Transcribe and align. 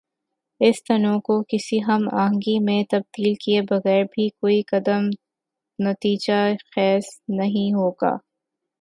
اس 0.61 0.77
تنوع 0.83 1.19
کو 1.19 1.35
کسی 1.49 1.77
ہم 1.87 2.07
آہنگی 2.13 2.57
میں 2.59 2.81
تبدیل 2.89 3.33
کیے 3.35 3.61
بغیربھی 3.69 4.27
کوئی 4.31 4.61
قدم 4.67 5.03
نتیجہ 5.79 6.41
خیز 6.71 7.05
نہیں 7.37 7.73
ہو 7.73 7.89
گا۔ 8.01 8.13